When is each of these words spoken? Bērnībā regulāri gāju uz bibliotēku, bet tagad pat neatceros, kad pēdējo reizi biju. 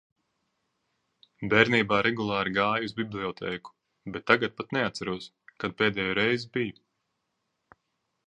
Bērnībā 1.49 1.99
regulāri 2.07 2.53
gāju 2.55 2.87
uz 2.89 2.95
bibliotēku, 3.01 3.73
bet 4.15 4.27
tagad 4.31 4.57
pat 4.61 4.75
neatceros, 4.77 5.29
kad 5.65 5.75
pēdējo 5.83 6.17
reizi 6.21 6.49
biju. 6.57 6.81